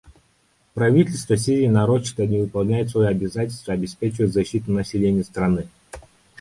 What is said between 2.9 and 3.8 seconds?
обязательство